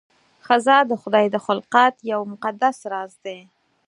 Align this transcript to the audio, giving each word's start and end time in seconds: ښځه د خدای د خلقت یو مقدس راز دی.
ښځه 0.45 0.77
د 0.89 0.91
خدای 1.01 1.25
د 1.31 1.37
خلقت 1.45 1.93
یو 2.11 2.21
مقدس 2.33 2.77
راز 2.91 3.13
دی. 3.25 3.39